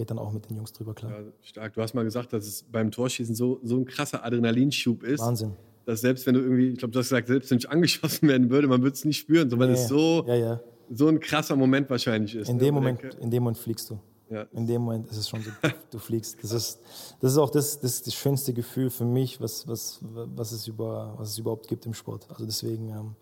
[0.00, 1.12] rede dann auch mit den Jungs drüber, klar.
[1.12, 1.74] Ja, stark.
[1.74, 5.20] Du hast mal gesagt, dass es beim Torschießen so, so ein krasser Adrenalinschub ist.
[5.20, 5.52] Wahnsinn.
[5.86, 8.50] Dass selbst wenn du irgendwie, ich glaube, du hast gesagt, selbst wenn ich angeschossen werden
[8.50, 9.74] würde, man würde es nicht spüren, so, weil nee.
[9.74, 10.60] es so ja, ja
[10.90, 12.48] so ein krasser Moment wahrscheinlich ist.
[12.48, 12.64] In, ne?
[12.64, 13.98] dem, Moment, in dem Moment fliegst du.
[14.28, 14.42] Ja.
[14.52, 15.50] In dem Moment ist es schon so,
[15.90, 16.42] du fliegst.
[16.42, 16.80] Das ist,
[17.20, 21.14] das ist auch das, das, das schönste Gefühl für mich, was, was, was, es über,
[21.16, 22.26] was es überhaupt gibt im Sport.
[22.30, 23.14] Also deswegen ähm,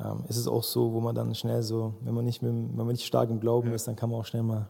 [0.00, 2.76] ähm, ist es auch so, wo man dann schnell so, wenn man nicht, mit, wenn
[2.76, 3.74] man nicht stark im Glauben ja.
[3.74, 4.68] ist, dann kann man auch schnell mal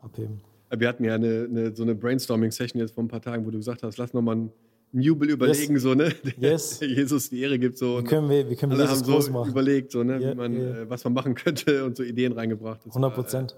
[0.00, 0.40] abheben.
[0.70, 3.58] Wir hatten ja eine, eine so eine Brainstorming-Session jetzt vor ein paar Tagen, wo du
[3.58, 4.52] gesagt hast, lass nochmal ein
[4.92, 5.82] einen Jubel überlegen, yes.
[5.82, 6.12] so, ne?
[6.24, 6.78] Der, yes.
[6.78, 7.78] der Jesus die Ehre gibt.
[7.78, 9.50] So, wie können wir, wie können wir Jesus haben so machen?
[9.50, 10.18] überlegt, so, ne?
[10.18, 10.82] Yeah, man, yeah.
[10.82, 12.80] äh, was man machen könnte und so Ideen reingebracht.
[12.84, 13.56] Das 100 Prozent.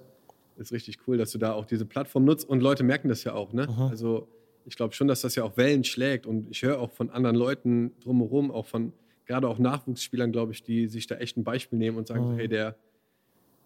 [0.57, 3.23] Äh, ist richtig cool, dass du da auch diese Plattform nutzt und Leute merken das
[3.23, 3.69] ja auch, ne?
[3.69, 3.83] Mhm.
[3.83, 4.27] Also
[4.65, 7.37] ich glaube schon, dass das ja auch Wellen schlägt und ich höre auch von anderen
[7.37, 8.93] Leuten drumherum, auch von
[9.25, 12.39] gerade auch Nachwuchsspielern, glaube ich, die sich da echt ein Beispiel nehmen und sagen, mhm.
[12.39, 12.75] hey, der,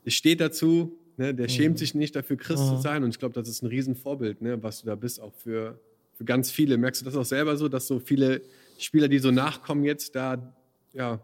[0.04, 1.34] der steht dazu, ne?
[1.34, 1.50] der mhm.
[1.50, 2.80] schämt sich nicht dafür, Christ zu mhm.
[2.80, 4.62] sein und ich glaube, das ist ein Riesenvorbild, ne?
[4.62, 5.78] was du da bist, auch für,
[6.14, 6.76] für ganz viele.
[6.76, 8.42] Merkst du das auch selber so, dass so viele
[8.78, 10.52] Spieler, die so nachkommen, jetzt da
[10.92, 11.20] ja,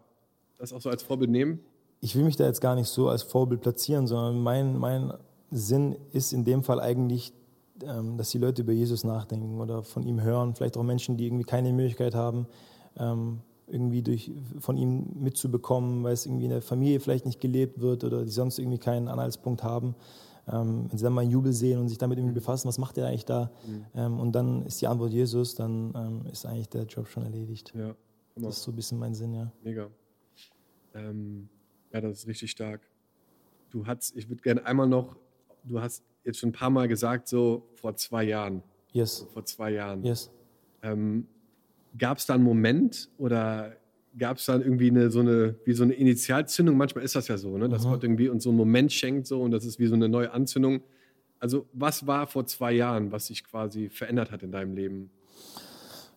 [0.59, 1.61] das auch so als Vorbild nehmen?
[2.01, 5.13] Ich will mich da jetzt gar nicht so als Vorbild platzieren, sondern mein, mein
[5.51, 7.33] Sinn ist in dem Fall eigentlich,
[7.83, 10.55] ähm, dass die Leute über Jesus nachdenken oder von ihm hören.
[10.55, 12.47] Vielleicht auch Menschen, die irgendwie keine Möglichkeit haben,
[12.97, 17.81] ähm, irgendwie durch, von ihm mitzubekommen, weil es irgendwie in der Familie vielleicht nicht gelebt
[17.81, 19.95] wird oder die sonst irgendwie keinen Anhaltspunkt haben.
[20.51, 22.97] Ähm, wenn sie dann mal einen Jubel sehen und sich damit irgendwie befassen, was macht
[22.97, 23.51] der eigentlich da?
[23.67, 23.85] Mhm.
[23.95, 27.73] Ähm, und dann ist die Antwort Jesus, dann ähm, ist eigentlich der Job schon erledigt.
[27.77, 27.95] Ja,
[28.37, 29.53] das ist so ein bisschen mein Sinn, ja.
[29.63, 29.89] Mega.
[30.95, 31.49] Ähm,
[31.93, 32.81] ja, das ist richtig stark.
[33.71, 35.17] Du hast, ich würde gerne einmal noch,
[35.65, 38.63] du hast jetzt schon ein paar Mal gesagt, so vor zwei Jahren.
[38.93, 39.19] Yes.
[39.19, 40.03] So vor zwei Jahren.
[40.03, 40.31] Yes.
[40.83, 41.27] Ähm,
[41.99, 43.77] Gab es da einen Moment oder
[44.17, 46.77] gab es dann irgendwie eine, so eine, wie so eine Initialzündung?
[46.77, 47.69] Manchmal ist das ja so, ne?
[47.69, 47.91] dass mhm.
[47.91, 50.33] Gott irgendwie uns so einen Moment schenkt so und das ist wie so eine neue
[50.33, 50.81] Anzündung.
[51.41, 55.11] Also was war vor zwei Jahren, was sich quasi verändert hat in deinem Leben?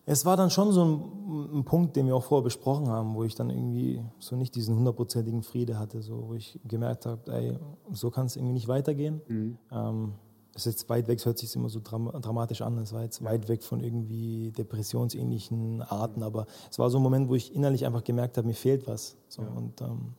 [0.04, 3.22] Es war dann schon so ein, ein, Punkt, den wir auch vorher besprochen haben, wo
[3.22, 7.56] ich dann irgendwie so nicht diesen hundertprozentigen Friede hatte, so, wo ich gemerkt habe, ey,
[7.92, 9.20] so kann es irgendwie nicht weitergehen.
[9.28, 9.58] Mhm.
[9.70, 10.12] Ähm,
[10.52, 13.02] das ist jetzt weit weg, es hört sich immer so dram dramatisch an, es war
[13.02, 17.54] jetzt weit weg von irgendwie depressionsähnlichen Arten, aber es war so ein Moment, wo ich
[17.54, 19.16] innerlich einfach gemerkt habe, mir fehlt was.
[19.28, 19.48] So, ja.
[19.48, 20.14] Und ähm,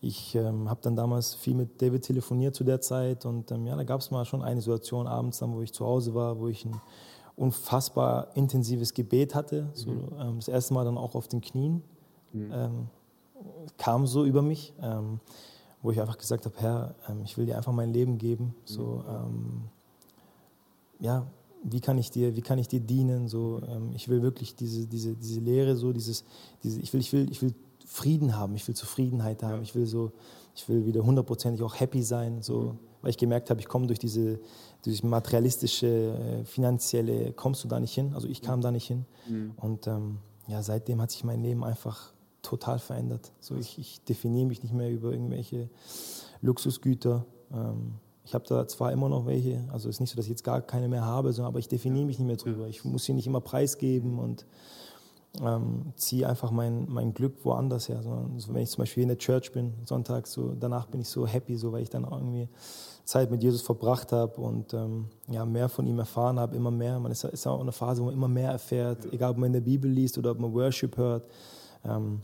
[0.00, 3.76] ich ähm, habe dann damals viel mit David telefoniert zu der Zeit und ähm, ja,
[3.76, 6.48] da gab es mal schon eine Situation abends, dann, wo ich zu Hause war, wo
[6.48, 6.80] ich ein
[7.36, 10.08] unfassbar intensives Gebet hatte, so, mhm.
[10.18, 11.82] ähm, das erste Mal dann auch auf den Knien,
[12.32, 12.52] mhm.
[12.52, 12.88] Ähm,
[13.76, 15.20] kam so über mich ähm,
[15.82, 18.54] wo ich einfach gesagt habe, Herr, ähm, ich will dir einfach mein Leben geben.
[18.64, 19.62] So, ähm,
[21.00, 21.26] ja,
[21.62, 23.28] wie kann ich dir, wie kann ich dir dienen?
[23.28, 26.24] So, ähm, ich will wirklich diese, diese, diese Lehre, so dieses,
[26.62, 27.54] diese, ich will, ich will, ich will
[27.86, 30.12] Frieden haben, ich will Zufriedenheit haben, ich will so,
[30.54, 32.78] ich will wieder hundertprozentig auch happy sein, so, mhm.
[33.00, 34.40] weil ich gemerkt habe, ich komme durch diese,
[34.84, 38.12] durch materialistische, äh, finanzielle, kommst du da nicht hin.
[38.14, 39.06] Also ich kam da nicht hin.
[39.28, 39.52] Mhm.
[39.56, 42.12] Und ähm, ja, seitdem hat sich mein Leben einfach
[42.48, 43.32] total verändert.
[43.40, 45.68] So, ich, ich definiere mich nicht mehr über irgendwelche
[46.40, 47.26] Luxusgüter.
[47.52, 50.30] Ähm, ich habe da zwar immer noch welche, also es ist nicht so, dass ich
[50.30, 52.66] jetzt gar keine mehr habe, sondern, aber ich definiere mich nicht mehr drüber.
[52.68, 54.46] Ich muss sie nicht immer preisgeben und
[55.42, 58.02] ähm, ziehe einfach mein, mein Glück woanders her.
[58.02, 61.26] So, wenn ich zum Beispiel in der Church bin, sonntags, so, danach bin ich so
[61.26, 62.48] happy, so, weil ich dann irgendwie
[63.04, 66.98] Zeit mit Jesus verbracht habe und ähm, ja, mehr von ihm erfahren habe, immer mehr.
[66.98, 69.52] Man ist, ist auch eine Phase, wo man immer mehr erfährt, egal ob man in
[69.54, 71.24] der Bibel liest oder ob man Worship hört
[71.84, 72.20] ähm,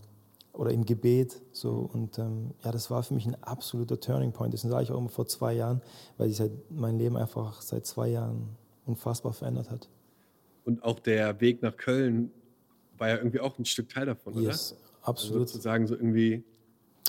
[0.54, 1.40] oder im Gebet.
[1.52, 1.88] So.
[1.92, 4.54] Und ähm, ja, das war für mich ein absoluter Turning Point.
[4.54, 5.82] Das sage ich auch immer vor zwei Jahren,
[6.16, 9.88] weil sich mein Leben einfach seit zwei Jahren unfassbar verändert hat.
[10.64, 12.30] Und auch der Weg nach Köln
[12.96, 15.08] war ja irgendwie auch ein Stück Teil davon, yes, oder?
[15.08, 15.42] absolut.
[15.42, 16.44] Also sozusagen so irgendwie,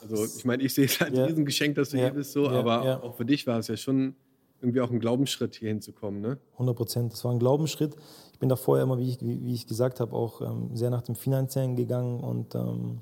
[0.02, 1.26] also ich meine, ich sehe es als ja.
[1.26, 2.06] Riesengeschenk, dass du ja.
[2.06, 2.52] hier bist, so, ja.
[2.52, 3.02] aber ja.
[3.02, 4.16] auch für dich war es ja schon
[4.62, 6.38] irgendwie auch ein Glaubensschritt, hier hinzukommen, ne?
[6.54, 7.14] 100 Prozent.
[7.14, 7.96] Das war ein Glaubensschritt.
[8.34, 10.90] Ich bin da vorher immer, wie ich, wie, wie ich gesagt habe, auch ähm, sehr
[10.90, 13.02] nach dem Finanziellen gegangen und ähm,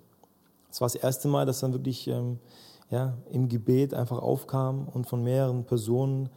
[0.73, 2.39] es war das erste Mal, dass dann wirklich ähm,
[2.89, 6.29] ja, im Gebet einfach aufkam und von mehreren Personen,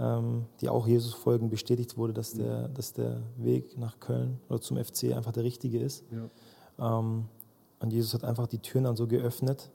[0.00, 4.60] ähm, die auch Jesus folgen, bestätigt wurde, dass der, dass der Weg nach Köln oder
[4.60, 6.04] zum FC einfach der richtige ist.
[6.10, 6.98] Ja.
[6.98, 7.26] Ähm,
[7.78, 9.70] und Jesus hat einfach die Türen dann so geöffnet.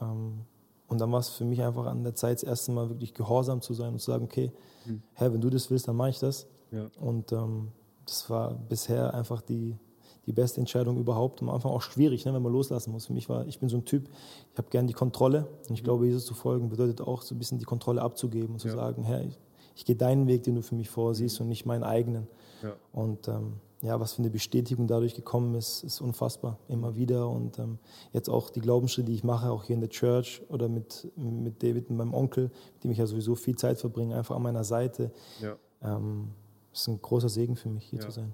[0.00, 0.40] Ähm,
[0.88, 3.62] und dann war es für mich einfach an der Zeit, das erste Mal wirklich gehorsam
[3.62, 4.50] zu sein und zu sagen, okay,
[4.86, 5.04] mhm.
[5.12, 6.48] Herr, wenn du das willst, dann mache ich das.
[6.72, 6.90] Ja.
[7.00, 7.68] Und ähm,
[8.06, 9.78] das war bisher einfach die,
[10.26, 11.42] die beste Entscheidung überhaupt.
[11.42, 13.06] Am Anfang auch schwierig, ne, wenn man loslassen muss.
[13.06, 14.08] Für mich war, ich bin so ein Typ,
[14.52, 15.48] ich habe gern die Kontrolle.
[15.68, 18.58] Und ich glaube, Jesus zu folgen bedeutet auch so ein bisschen die Kontrolle abzugeben und
[18.60, 18.74] zu ja.
[18.74, 19.38] sagen, Herr, ich,
[19.74, 22.28] ich gehe deinen Weg, den du für mich vorsiehst und nicht meinen eigenen.
[22.62, 22.74] Ja.
[22.92, 26.58] Und ähm, ja, was für eine Bestätigung dadurch gekommen ist, ist unfassbar.
[26.68, 27.28] Immer wieder.
[27.28, 27.78] Und ähm,
[28.12, 31.64] jetzt auch die Glaubensschritte, die ich mache, auch hier in der Church oder mit, mit
[31.64, 34.62] David und meinem Onkel, mit dem ich ja sowieso viel Zeit verbringe, einfach an meiner
[34.62, 35.10] Seite.
[35.40, 35.56] Ja.
[35.82, 36.28] Ähm,
[36.72, 38.06] ist ein großer Segen für mich, hier ja.
[38.06, 38.32] zu sein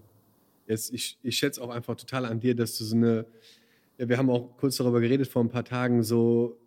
[0.68, 3.26] jetzt, ich, ich schätze auch einfach total an dir, dass du so eine,
[3.98, 6.58] ja, wir haben auch kurz darüber geredet vor ein paar Tagen, so,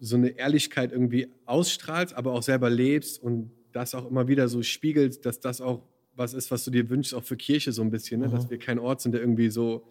[0.00, 4.62] so eine Ehrlichkeit irgendwie ausstrahlst, aber auch selber lebst und das auch immer wieder so
[4.62, 5.82] spiegelt, dass das auch
[6.16, 8.28] was ist, was du dir wünschst, auch für Kirche so ein bisschen, ne?
[8.28, 8.32] Mhm.
[8.32, 9.84] dass wir kein Ort sind, der irgendwie so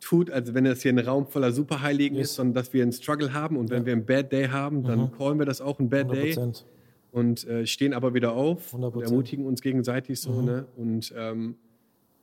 [0.00, 2.30] tut, als wenn das hier ein Raum voller Superheiligen yes.
[2.30, 3.86] ist, sondern dass wir einen Struggle haben und wenn ja.
[3.86, 5.12] wir einen Bad Day haben, dann mhm.
[5.12, 6.12] callen wir das auch ein Bad 100%.
[6.12, 6.52] Day
[7.10, 8.92] und äh, stehen aber wieder auf 100%.
[8.92, 10.32] und ermutigen uns gegenseitig so.
[10.32, 10.44] Mhm.
[10.44, 10.66] Ne?
[10.76, 11.56] Und ähm,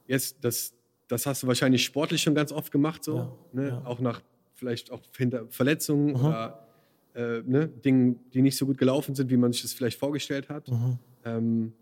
[0.06, 0.74] jetzt das
[1.12, 3.18] das hast du wahrscheinlich sportlich schon ganz oft gemacht, so.
[3.18, 3.68] Ja, ne?
[3.70, 3.82] ja.
[3.86, 4.22] Auch nach
[4.56, 6.26] vielleicht auch hinter Verletzungen mhm.
[6.26, 6.68] oder
[7.16, 7.68] äh, ne?
[7.68, 10.72] Dingen, die nicht so gut gelaufen sind, wie man sich das vielleicht vorgestellt hat.
[11.26, 11.74] Ähm,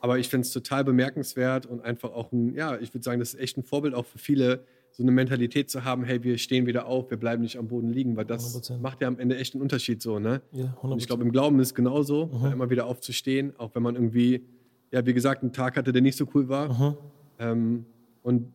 [0.00, 3.34] aber ich finde es total bemerkenswert und einfach auch ein, ja, ich würde sagen, das
[3.34, 6.66] ist echt ein Vorbild auch für viele, so eine Mentalität zu haben, hey, wir stehen
[6.66, 8.78] wieder auf, wir bleiben nicht am Boden liegen, weil das 100%.
[8.80, 10.42] macht ja am Ende echt einen Unterschied so, ne?
[10.50, 13.94] Ja, und ich glaube, im Glauben ist es genauso, immer wieder aufzustehen, auch wenn man
[13.94, 14.42] irgendwie,
[14.90, 16.96] ja, wie gesagt, einen Tag hatte, der nicht so cool war.
[17.38, 17.86] Ähm,
[18.22, 18.52] und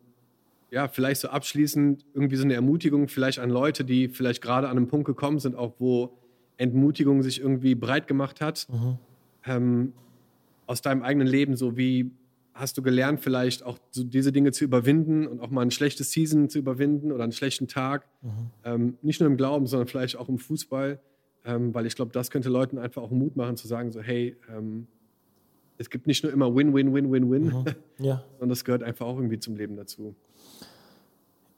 [0.69, 4.77] ja, vielleicht so abschließend irgendwie so eine Ermutigung vielleicht an Leute, die vielleicht gerade an
[4.77, 6.17] einem Punkt gekommen sind, auch wo
[6.57, 8.67] Entmutigung sich irgendwie breit gemacht hat.
[8.69, 8.97] Mhm.
[9.45, 9.93] Ähm,
[10.65, 12.11] aus deinem eigenen Leben, so wie
[12.53, 16.11] hast du gelernt, vielleicht auch so diese Dinge zu überwinden und auch mal ein schlechtes
[16.11, 18.07] Season zu überwinden oder einen schlechten Tag?
[18.21, 18.29] Mhm.
[18.65, 20.99] Ähm, nicht nur im Glauben, sondern vielleicht auch im Fußball.
[21.45, 24.35] Ähm, weil ich glaube, das könnte Leuten einfach auch Mut machen, zu sagen, so, hey,
[24.53, 24.87] ähm,
[25.77, 27.65] es gibt nicht nur immer Win, Win, Win, Win, Win, mhm.
[27.99, 28.23] ja.
[28.31, 30.15] sondern das gehört einfach auch irgendwie zum Leben dazu.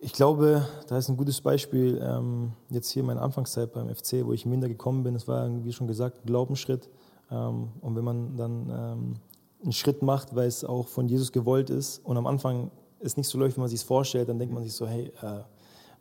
[0.02, 4.32] Ich glaube, da ist ein gutes Beispiel ähm, jetzt hier meine Anfangszeit beim FC, wo
[4.32, 5.14] ich minder gekommen bin.
[5.16, 6.90] Es war, wie schon gesagt, ein Glaubensschritt.
[7.30, 9.14] Ähm, und wenn man dann ähm,
[9.62, 13.28] einen Schritt macht, weil es auch von Jesus gewollt ist und am Anfang es nicht
[13.28, 15.42] so läuft, wie man sich es vorstellt, dann denkt man sich so, hey, äh,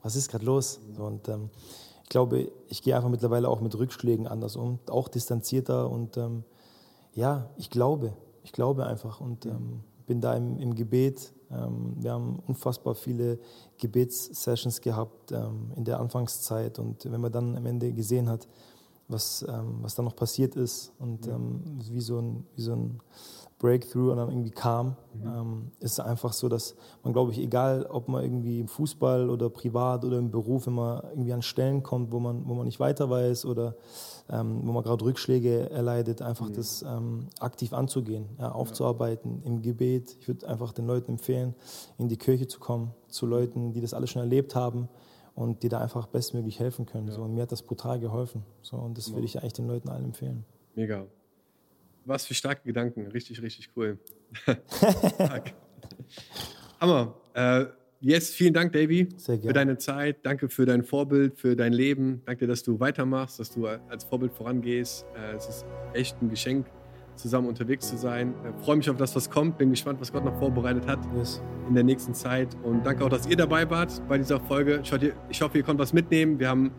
[0.03, 0.81] was ist gerade los?
[0.97, 1.51] So, und ähm,
[2.05, 6.45] ich glaube, ich gehe einfach mittlerweile auch mit Rückschlägen anders um, auch distanzierter und ähm,
[7.12, 11.33] ja, ich glaube, ich glaube einfach und ähm, bin da im, im Gebet.
[11.51, 13.38] Ähm, wir haben unfassbar viele
[13.79, 18.49] Gebetssessions gehabt ähm, in der Anfangszeit und wenn man dann am Ende gesehen hat,
[19.09, 21.38] was, ähm, was da noch passiert ist und ja.
[21.90, 23.01] wie so ein, wie so ein
[23.59, 25.27] Breakthrough und dann irgendwie kam, mhm.
[25.27, 29.51] ähm, ist einfach so, dass man, glaube ich, egal, ob man irgendwie im Fußball oder
[29.51, 32.79] privat oder im Beruf, wenn man irgendwie an Stellen kommt, wo man, wo man nicht
[32.79, 33.75] weiter weiß oder
[34.31, 36.55] ähm, wo man gerade Rückschläge erleidet, einfach mhm.
[36.55, 39.51] das ähm, aktiv anzugehen, ja, aufzuarbeiten ja.
[39.51, 40.16] im Gebet.
[40.21, 41.55] Ich würde einfach den Leuten empfehlen,
[41.99, 44.88] in die Kirche zu kommen, zu Leuten, die das alles schon erlebt haben
[45.35, 47.09] und die da einfach bestmöglich helfen können.
[47.09, 47.14] Ja.
[47.14, 48.44] So, und mir hat das brutal geholfen.
[48.62, 50.44] So, und das würde ich eigentlich den Leuten allen empfehlen.
[50.77, 51.07] Mega.
[52.05, 53.07] Was für starke Gedanken.
[53.09, 53.99] Richtig, richtig cool.
[56.81, 57.15] Hammer.
[57.35, 57.67] Äh,
[58.01, 60.19] yes, vielen Dank, Davy, für deine Zeit.
[60.25, 62.23] Danke für dein Vorbild, für dein Leben.
[62.25, 65.05] Danke, dass du weitermachst, dass du als Vorbild vorangehst.
[65.15, 66.67] Äh, es ist echt ein Geschenk,
[67.19, 68.35] zusammen unterwegs zu sein.
[68.43, 69.59] Ich äh, freue mich auf das, was kommt.
[69.59, 71.43] Bin gespannt, was Gott noch vorbereitet hat yes.
[71.69, 72.57] in der nächsten Zeit.
[72.63, 74.83] Und danke auch, dass ihr dabei wart bei dieser Folge.
[75.29, 76.39] Ich hoffe, ihr konntet was mitnehmen.
[76.39, 76.71] Wir haben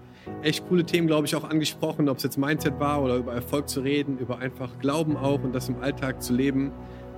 [0.41, 3.69] echt coole Themen, glaube ich, auch angesprochen, ob es jetzt Mindset war oder über Erfolg
[3.69, 6.71] zu reden, über einfach Glauben auch und das im Alltag zu leben.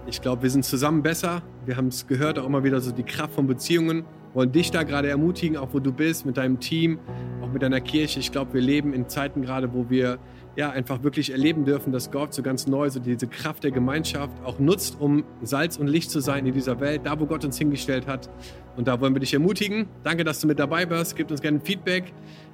[0.08, 1.44] Ich glaube, wir sind zusammen besser.
[1.66, 4.04] Wir haben es gehört, auch immer wieder so die Kraft von Beziehungen.
[4.34, 7.00] Wollen dich da gerade ermutigen, auch wo du bist, mit deinem Team,
[7.42, 8.20] auch mit deiner Kirche.
[8.20, 10.18] Ich glaube, wir leben in Zeiten gerade, wo wir
[10.56, 14.34] ja einfach wirklich erleben dürfen, dass Gott so ganz neu so diese Kraft der Gemeinschaft
[14.44, 17.58] auch nutzt, um Salz und Licht zu sein in dieser Welt, da wo Gott uns
[17.58, 18.30] hingestellt hat.
[18.76, 19.88] Und da wollen wir dich ermutigen.
[20.04, 21.16] Danke, dass du mit dabei warst.
[21.16, 22.14] Gib uns gerne Feedback.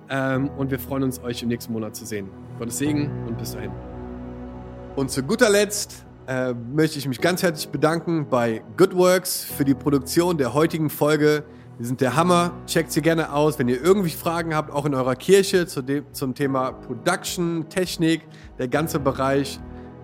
[0.09, 2.29] Ähm, und wir freuen uns, euch im nächsten Monat zu sehen.
[2.59, 3.71] Gottes Segen und bis dahin.
[4.95, 9.75] Und zu guter Letzt äh, möchte ich mich ganz herzlich bedanken bei Goodworks für die
[9.75, 11.43] Produktion der heutigen Folge.
[11.79, 12.53] Die sind der Hammer.
[12.65, 16.05] Checkt sie gerne aus, wenn ihr irgendwie Fragen habt, auch in eurer Kirche zu dem,
[16.11, 18.21] zum Thema Production, Technik,
[18.57, 19.59] der ganze Bereich.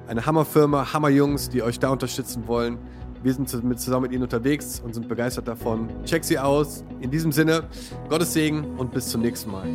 [0.07, 2.77] Eine Hammerfirma, Hammerjungs, die euch da unterstützen wollen.
[3.23, 5.89] Wir sind zusammen mit ihnen unterwegs und sind begeistert davon.
[6.03, 6.83] Checkt sie aus.
[6.99, 7.63] In diesem Sinne,
[8.09, 9.67] Gottes Segen und bis zum nächsten Mal.